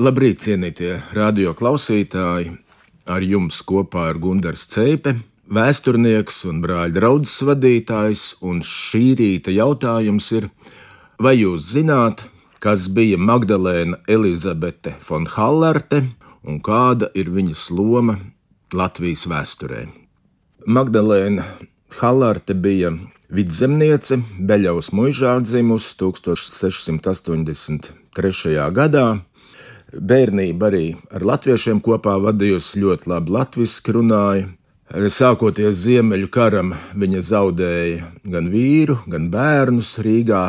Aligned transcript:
Labrīt, 0.00 0.38
cienītie 0.40 0.94
radio 1.12 1.50
klausītāji! 1.52 2.56
Ar 3.04 3.20
jums 3.20 3.60
kopā 3.68 4.08
ir 4.08 4.16
Gunārs 4.22 4.62
Cēpe, 4.72 5.12
vēsturnieks 5.52 6.48
un 6.48 6.62
brāļa 6.64 6.94
draugs 6.94 7.34
vadītājs. 7.44 8.40
Un 8.40 8.64
šī 8.64 9.12
rīta 9.18 9.52
jautājums 9.52 10.32
ir, 10.38 10.48
vai 11.20 11.36
jūs 11.42 11.68
zināt, 11.74 12.24
kas 12.64 12.88
bija 12.88 13.20
Magdalēna 13.20 14.00
Elizabete 14.08 14.96
von 15.04 15.28
Hallarte 15.34 16.16
un 16.48 16.64
kāda 16.64 17.12
ir 17.12 17.28
viņas 17.36 17.68
loma 17.68 18.16
Latvijas 18.72 19.28
vēsturē? 19.28 19.84
Magdalēna 20.64 21.44
Hallarte 22.00 22.56
bija 22.56 22.96
vidzemniece, 23.28 24.24
Beļaus 24.48 24.96
mužā 24.96 25.44
dzimusi 25.44 25.92
1683. 26.00 28.72
gadā. 28.72 29.20
Bērnība 29.90 30.68
arī 30.68 30.84
ar 31.10 31.24
latviešiem 31.26 31.80
kopā 31.82 32.14
vadījusi 32.22 32.82
ļoti 32.84 33.10
labi 33.10 33.34
latviešu 33.34 33.94
runāja. 33.96 34.48
Sākoties 34.90 35.82
Ziemeļu 35.84 36.28
karam, 36.34 36.72
viņa 36.98 37.22
zaudēja 37.26 38.08
gan 38.26 38.50
vīru, 38.50 39.00
gan 39.10 39.28
bērnus 39.30 39.96
Rīgā, 40.02 40.44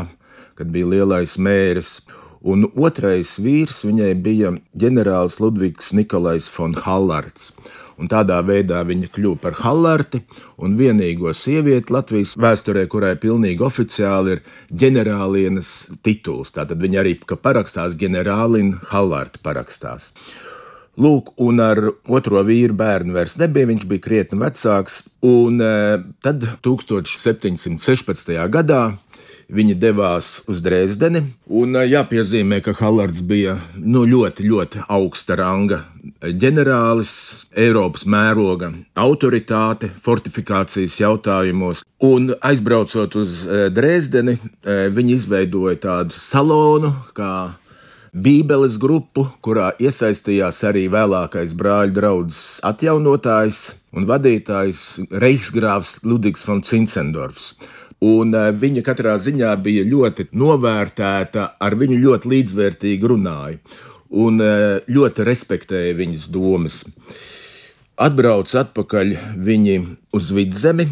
kad 0.57 0.69
bija 0.73 0.89
lielais 0.93 1.37
mērs. 1.37 1.99
Un 2.41 2.65
otrais 2.73 3.35
vīrs 3.37 3.83
viņai 3.85 4.13
bija 4.17 4.55
ģenerālis 4.77 5.37
Ludvigs 5.41 5.91
Nikolais 5.93 6.49
von 6.57 6.73
Hallards 6.73 7.51
un 7.99 8.09
tādā 8.11 8.39
veidā 8.45 8.81
viņa 8.87 9.09
kļuva 9.15 9.41
par 9.41 9.57
Hallarti 9.61 10.21
un 10.61 10.77
vienīgo 10.79 11.33
sievieti 11.35 11.93
Latvijas 11.93 12.35
vēsturē, 12.39 12.85
kurai 12.91 13.15
pilnīgi 13.19 13.65
oficiāli 13.65 14.37
ir 14.37 14.45
ģenerālienes 14.83 15.73
tituls. 16.05 16.53
Tātad 16.55 16.81
viņa 16.81 17.03
arī 17.03 17.17
parakstās 17.31 17.97
ģenerālina 17.99 18.81
Hallarti 18.91 19.43
parakstās. 19.43 20.11
Lūk, 21.01 21.31
un 21.39 21.61
ar 21.63 21.79
otro 22.11 22.41
vīru 22.43 22.75
bērnu 22.77 23.15
vairs 23.15 23.37
nebija, 23.39 23.69
viņš 23.69 23.85
bija 23.87 24.03
krietni 24.03 24.41
vecāks, 24.41 25.05
un 25.23 25.61
e, 25.63 26.01
tad 26.21 26.43
1716. 26.67 28.35
gadā 28.51 28.81
Viņi 29.51 29.73
devās 29.75 30.27
uz 30.47 30.61
Dresdeni, 30.63 31.25
un 31.51 31.75
jāpiezīmē, 31.75 32.61
ka 32.63 32.71
Hallards 32.79 33.19
bija 33.27 33.57
nu, 33.75 34.05
ļoti, 34.07 34.45
ļoti 34.47 34.85
augsta 34.87 35.35
ranga 35.35 35.81
ģenerālis, 36.21 37.13
Eiropas 37.57 38.05
mēroga 38.05 38.71
autoritāte 38.99 39.89
fortifikācijas 40.05 40.99
jautājumos. 41.01 41.81
Un 42.05 42.31
aizbraucot 42.41 43.17
uz 43.21 43.41
Dresdeni, 43.73 44.37
viņi 44.65 45.17
izveidoja 45.17 45.79
tādu 45.81 46.17
salonu, 46.17 46.93
kā 47.17 47.33
Bībeles 48.11 48.75
grupu, 48.81 49.29
kurā 49.41 49.69
iesaistījās 49.79 50.57
arī 50.67 50.87
vēlākais 50.91 51.53
brāļu 51.55 51.95
draugs 51.95 52.41
atjaunotājs 52.67 53.61
un 53.95 54.07
vadītājs 54.09 54.81
Reichsgrāfs 55.23 56.01
Ludvigs 56.03 56.43
von 56.47 56.59
Cincendorfs 56.67 57.53
un 58.01 58.33
eh, 58.33 58.49
viņa 58.57 58.83
katrā 58.85 59.15
ziņā 59.21 59.53
bija 59.61 59.85
ļoti 59.85 60.31
novērtēta, 60.33 61.47
ar 61.61 61.77
viņu 61.77 61.99
ļoti 62.01 62.33
līdzvērtīgi 62.33 63.11
runāja 63.13 63.59
un 64.11 64.41
eh, 64.43 64.81
ļoti 64.91 65.23
respektēja 65.27 65.95
viņas 65.97 66.27
domas. 66.33 66.83
Atbrauc 68.01 68.49
atpakaļ 68.57 69.15
viņi 69.37 69.75
uz 70.17 70.31
vidzemi, 70.35 70.85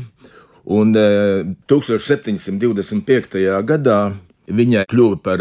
un 0.70 0.94
1725. 0.94 3.36
Eh, 3.39 3.64
gadā 3.66 4.14
viņa 4.50 4.86
kļuva 4.89 5.17
par 5.23 5.39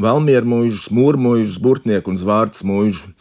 Valmieru 0.00 0.48
mūžu, 0.50 0.90
mūrmužu, 0.94 1.60
burtnieku 1.62 2.10
un 2.10 2.18
zvārds 2.18 2.64
mūžu 2.66 3.12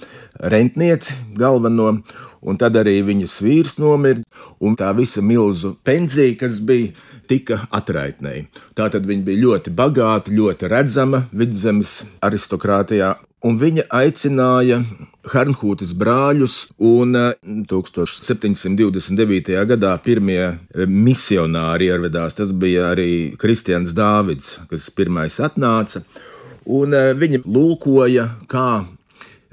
rentnieci 0.42 1.14
galveno, 1.38 2.00
un 2.42 2.58
tad 2.60 2.80
arī 2.80 2.98
viņas 3.06 3.36
vīrs 3.46 3.78
nomira, 3.82 4.24
un 4.60 4.76
tā 4.80 4.90
visa 4.98 5.22
milzu 5.22 5.76
pensija, 5.86 6.34
kas 6.40 6.58
bija, 6.66 6.92
tika 7.30 7.62
atraitnēji. 7.72 8.48
Tātad 8.76 9.06
viņa 9.08 9.24
bija 9.28 9.44
ļoti 9.46 9.72
bagāta, 9.76 10.34
ļoti 10.34 10.68
redzama 10.72 11.24
vidzemes 11.32 12.02
aristokrātijā, 12.26 13.14
un 13.48 13.58
viņa 13.60 13.84
aicināja 13.94 14.82
Hernhūtas 15.32 15.94
brāļus, 15.96 16.56
un 16.84 17.16
1729. 17.70 19.54
Eh, 19.56 19.66
gadā 19.70 19.94
pirmie 20.04 20.44
eh, 20.44 20.58
misionāri 20.88 21.88
ieradās. 21.92 22.36
Tas 22.40 22.52
bija 22.52 22.92
arī 22.92 23.38
Kristians 23.40 23.94
Dāvids, 23.96 24.58
kas 24.72 24.90
pirmais 24.96 25.40
atnāca, 25.44 26.04
un 26.66 26.94
eh, 26.96 27.14
viņi 27.18 27.44
lūkoja, 27.46 28.28
kā 28.52 28.84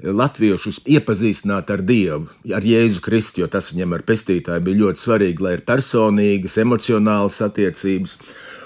latviešus 0.01 0.81
iepazīstināt 0.89 1.69
ar 1.73 1.83
Dievu, 1.85 2.29
ar 2.55 2.65
Jēzu 2.65 3.03
Kristu, 3.05 3.43
jo 3.43 3.49
tas 3.51 3.69
viņam 3.73 3.97
ar 3.97 4.05
pestītāju 4.07 4.65
bija 4.65 4.81
ļoti 4.85 5.03
svarīgi, 5.03 5.45
lai 5.45 5.57
ir 5.57 5.65
personīgas, 5.67 6.57
emocionālas 6.61 7.37
attiecības. 7.45 8.17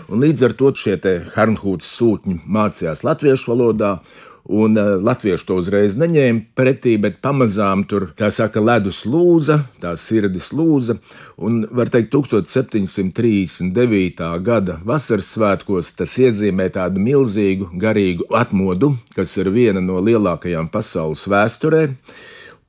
Un 0.06 0.22
līdz 0.22 0.46
ar 0.48 0.54
to 0.56 0.72
šie 0.78 0.96
Hernhūtas 1.36 1.90
sūtņi 1.98 2.40
mācījās 2.46 3.04
latviešu 3.08 3.52
valodā, 3.52 3.98
Un 4.46 4.78
uh, 4.78 5.02
latvieši 5.02 5.42
to 5.48 5.56
uzreiz 5.58 5.96
neņēma 5.98 6.42
pretī, 6.58 6.98
bet 7.02 7.16
pamazām 7.26 7.84
tur, 7.90 8.14
kā 8.18 8.30
saka, 8.30 8.62
ledus 8.62 9.06
lūza, 9.10 9.66
tā 9.82 9.98
sirdis 9.98 10.54
lūza. 10.54 11.02
Un, 11.42 11.66
var 11.74 11.90
teikt, 11.90 12.14
1739. 12.14 14.22
gada 14.46 14.78
vasaras 14.86 15.34
svētkos 15.34 15.98
tas 15.98 16.14
iezīmē 16.22 16.70
tādu 16.78 17.02
milzīgu 17.02 17.74
garīgu 17.82 18.30
atmodu, 18.38 18.94
kas 19.18 19.34
ir 19.42 19.50
viena 19.50 19.82
no 19.82 19.98
lielākajām 20.06 20.70
pasaules 20.70 21.26
vēsturē, 21.26 21.98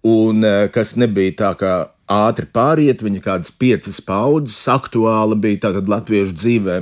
un 0.08 0.40
uh, 0.40 0.72
kas 0.72 0.96
nebija 0.96 1.36
tā 1.44 1.52
kā 1.60 1.92
ātri 2.10 2.46
pāriet, 2.46 3.02
viņa 3.02 3.20
kādas 3.24 3.50
piecas 3.50 3.98
paudzes 4.04 4.58
aktuāla 4.70 5.36
bija 5.38 5.66
tātad 5.66 5.90
latviešu 5.90 6.34
dzīvē. 6.38 6.78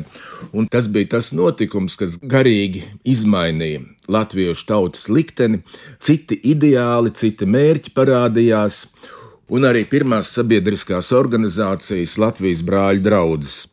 Un 0.53 0.69
tas 0.69 0.89
bija 0.93 1.15
tas 1.17 1.33
notikums, 1.37 1.97
kas 2.01 2.19
garīgi 2.21 2.85
izmainīja 3.09 3.83
latviešu 4.13 4.67
tautas 4.69 5.09
likteni, 5.09 5.63
citi 5.99 6.37
ideāli, 6.45 7.15
citi 7.17 7.49
mērķi 7.49 7.95
parādījās, 7.97 8.85
un 9.49 9.65
arī 9.65 9.87
pirmās 9.89 10.33
sabiedriskās 10.37 11.13
organizācijas 11.17 12.19
Latvijas 12.21 12.65
brāļu 12.65 13.05
draudzes. 13.05 13.65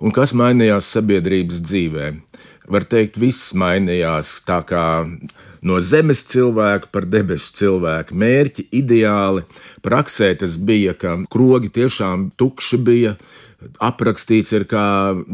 Un 0.00 0.12
kas 0.12 0.34
mainījās 0.36 0.88
sabiedrības 0.92 1.62
dzīvē? 1.64 2.10
Var 2.66 2.86
teikt, 2.90 3.18
viss 3.22 3.52
mainījās 3.54 4.40
tā 4.46 4.58
kā 4.66 4.84
no 5.66 5.78
zemes 5.82 6.24
cilvēka 6.30 6.90
par 6.94 7.06
debesu 7.10 7.54
cilvēku. 7.60 8.16
Mērķi, 8.18 8.66
ideāli, 8.74 9.44
praksē 9.86 10.32
tas 10.40 10.56
bija, 10.58 10.94
ka 10.98 11.16
krogi 11.30 11.70
tiešām 11.78 12.30
tukši 12.38 12.80
bija. 12.82 13.16
Aprakstīts 13.82 14.52
ir, 14.52 14.66
kā 14.68 14.84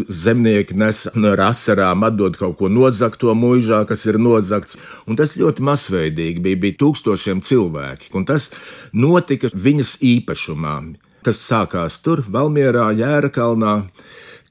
zemnieki 0.06 0.76
nes 0.78 1.02
ar 1.10 1.42
asarām, 1.48 2.04
atdod 2.06 2.38
kaut 2.40 2.54
ko 2.60 2.70
nozagto 2.70 3.34
mūžā, 3.36 3.82
kas 3.88 4.06
ir 4.06 4.20
nozagts. 4.22 4.78
Un 5.10 5.18
tas 5.18 5.34
ļoti 5.36 5.64
masveidīgi 5.66 6.44
bija, 6.44 6.60
bija 6.62 6.78
tūkstošiem 6.84 7.42
cilvēki, 7.44 8.12
un 8.16 8.28
tas 8.28 8.52
notika 8.94 9.50
viņas 9.52 9.98
īpašumā. 10.06 10.76
Tas 11.26 11.42
sākās 11.42 11.98
tur, 12.02 12.24
Valmierā, 12.34 12.88
Jērakalnā 12.98 13.74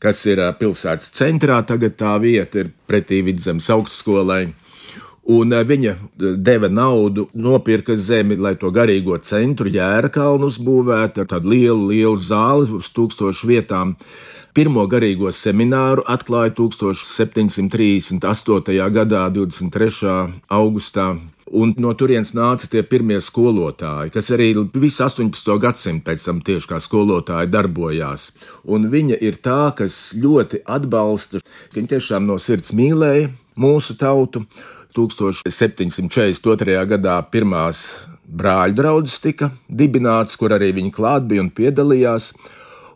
kas 0.01 0.25
ir 0.29 0.41
pilsētas 0.59 1.11
centrā. 1.15 1.61
Tagad 1.67 1.93
tā 1.99 2.13
vieta 2.21 2.59
ir 2.63 2.67
pretī 2.89 3.21
vidzemes 3.25 3.69
augstskolai. 3.73 4.45
Un 5.31 5.53
viņa 5.53 5.95
deva 6.41 6.67
naudu, 6.67 7.29
nopirka 7.37 7.95
zemi, 7.95 8.35
lai 8.41 8.55
to 8.57 8.71
garīgo 8.73 9.17
centru, 9.21 9.69
jēra 9.69 10.09
kalnu 10.09 10.49
uzbūvētu 10.49 11.21
ar 11.21 11.27
tādu 11.29 11.49
lielu, 11.53 11.93
lielu 11.93 12.17
zāli 12.17 12.65
uz 12.73 12.89
tūkstošu 12.89 13.47
vietām. 13.47 13.95
Pirmo 14.57 14.87
garīgo 14.89 15.29
semināru 15.31 16.01
atklāja 16.09 16.51
1738. 16.57 18.17
gadā, 18.97 19.29
23. 19.29 20.41
augustā. 20.49 21.21
Un 21.51 21.73
no 21.83 21.91
turienes 21.99 22.29
nāca 22.31 22.69
tie 22.71 22.79
pirmie 22.87 23.17
skolotāji, 23.19 24.13
kas 24.15 24.29
arī 24.31 24.53
visu 24.71 25.03
18. 25.03 25.57
gadsimtu 25.59 26.05
pēc 26.07 26.23
tam 26.23 26.39
tieši 26.47 26.69
kā 26.69 26.79
skolotāji 26.79 27.51
darbojās. 27.51 28.29
Un 28.63 28.87
viņa 28.93 29.17
ir 29.19 29.35
tā, 29.43 29.73
kas 29.75 30.13
ļoti 30.15 30.63
atbalsta, 30.63 31.43
viņa 31.75 31.97
tiešām 31.97 32.29
no 32.29 32.39
sirds 32.39 32.71
mīlēja 32.71 33.33
mūsu 33.59 33.97
tautu. 33.99 34.45
1742. 34.91 36.79
gadā 36.87 37.19
pirmās 37.31 37.83
brāļu 38.27 38.75
draugs 38.75 39.19
tika 39.23 39.51
dibināts, 39.67 40.35
kur 40.39 40.51
arī 40.55 40.71
viņi 40.75 40.91
klāt 40.95 41.27
bija 41.27 41.43
un 41.43 41.51
piedalījās. 41.51 42.31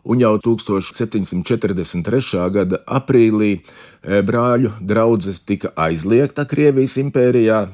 Un 0.06 0.20
jau 0.22 0.36
1743. 0.38 2.50
gada 2.54 2.78
aprīlī 2.86 3.58
eh, 3.58 4.22
brāļu 4.22 4.70
draugs 4.80 5.40
tika 5.44 5.72
aizliegta 5.76 6.46
Krievijas 6.48 6.96
impērijā 7.02 7.66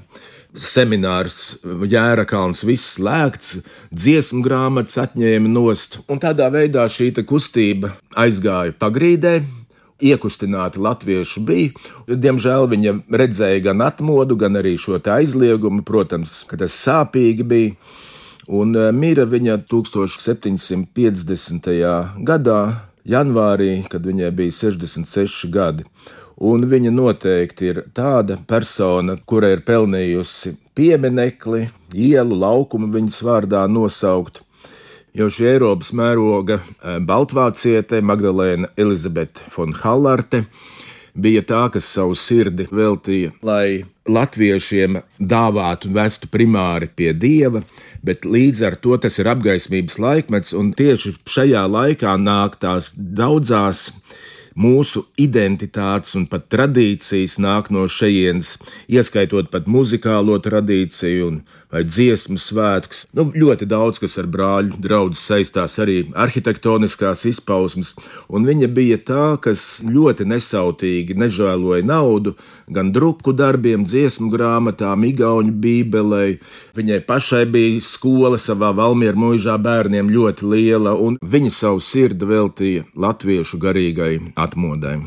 seminārs, 0.58 1.58
jēra 1.64 2.24
kalns, 2.28 2.64
viss 2.66 2.96
slēgts, 2.96 3.62
dziesmu 3.92 4.42
grāmatas 4.44 4.98
atņēma 5.06 5.48
nost, 5.48 5.98
un 6.08 6.20
tādā 6.22 6.50
veidā 6.52 6.88
šī 6.88 7.12
kustība 7.24 7.92
aizgāja 8.16 8.72
pagrīdē. 8.78 9.42
iekustināti 10.02 10.80
latvieši 10.82 11.40
bija. 11.46 11.70
Diemžēl 12.08 12.66
viņa 12.66 12.92
redzēja 13.06 13.60
gan 13.68 13.80
atmodu, 13.86 14.36
gan 14.36 14.56
arī 14.58 14.74
šo 14.74 14.98
aizliegumu. 14.98 15.82
Protams, 15.86 16.42
ka 16.48 16.56
tas 16.58 16.74
sāpīgi 16.74 17.42
bija. 17.46 17.72
Un 18.48 18.74
eh, 18.74 18.92
mira 18.92 19.22
viņa 19.22 19.62
1750. 19.70 21.70
gadā, 22.26 22.82
janvārī, 23.06 23.86
kad 23.90 24.06
viņai 24.06 24.30
bija 24.34 24.50
66 24.50 25.50
gadi. 25.54 25.84
Un 26.42 26.64
viņa 26.66 26.90
noteikti 26.90 27.68
ir 27.70 27.84
tāda 27.94 28.34
persona, 28.50 29.14
kura 29.30 29.52
ir 29.54 29.60
pelnījusi 29.62 30.56
pieminekli, 30.74 31.68
ielu, 31.94 32.38
laukumu 32.42 32.88
viņas 32.90 33.20
vārdā 33.22 33.60
nosaukt. 33.70 34.40
Jo 35.14 35.28
šī 35.30 35.50
Eiropas 35.52 35.92
mēroga 35.94 36.56
eh, 36.58 36.96
Baltvāciete 36.98 38.00
Magdalēna 38.02 38.72
Elizabete 38.80 39.44
von 39.54 39.76
Hallarte 39.76 40.46
bija 41.14 41.44
tā, 41.46 41.66
kas 41.70 41.86
savu 41.92 42.16
sirdi 42.16 42.66
veltīja, 42.72 43.34
lai 43.44 43.84
latviešiem 44.08 44.98
dāvātu 45.20 45.90
un 45.90 45.98
vestu 46.00 46.30
primāri 46.32 46.88
pie 46.88 47.12
dieva, 47.12 47.62
bet 48.02 48.24
līdz 48.26 48.64
ar 48.66 48.78
to 48.82 48.96
tas 48.98 49.20
ir 49.20 49.30
apgaismības 49.30 50.00
laikmets, 50.02 50.56
un 50.58 50.72
tieši 50.74 51.14
šajā 51.28 51.66
laikā 51.70 52.16
nāk 52.18 52.58
tās 52.64 52.90
daudzās 52.96 53.90
mūsu 54.56 55.04
identitātes 55.20 56.16
un 56.18 56.26
pat 56.30 56.48
tradīcijas 56.52 57.38
nāk 57.42 57.70
no 57.74 57.86
šejienes, 57.88 58.56
ieskaitot 58.92 59.50
pat 59.52 59.68
muzikālo 59.70 60.38
tradīciju 60.42 61.28
un 61.30 61.42
vai 61.72 61.82
dziesmu 61.88 62.36
svētkus. 62.40 63.06
Nu, 63.16 63.30
ļoti 63.32 63.66
daudz 63.68 64.00
kas 64.02 64.18
ar 64.20 64.28
brāļu 64.32 64.78
draugu 64.82 65.16
saistās 65.18 65.78
arī 65.82 66.02
arhitektoniskās 66.12 67.24
izpausmes, 67.30 67.94
un 68.28 68.46
viņa 68.48 68.68
bija 68.76 68.98
tā, 69.00 69.24
kas 69.42 69.80
ļoti 69.86 70.28
nesautīgi 70.28 71.16
nežēloja 71.18 71.86
naudu 71.88 72.36
gan 72.72 72.92
druku 72.92 73.32
darbiem, 73.36 73.86
dziesmu 73.88 74.30
grāmatām, 74.32 75.08
igauņu 75.08 75.56
bībelei. 75.64 76.38
Viņai 76.76 77.00
pašai 77.08 77.44
bija 77.52 77.80
skola 77.84 78.40
savā 78.40 78.72
Valmiera 78.76 79.18
mūžā 79.18 79.56
bērniem 79.60 80.12
ļoti 80.12 80.52
liela, 80.52 80.94
un 80.96 81.18
viņa 81.20 81.56
savu 81.56 81.82
sirdi 81.84 82.28
veltīja 82.28 82.86
latviešu 82.96 83.60
garīgai 83.60 84.14
atmodai. 84.36 85.00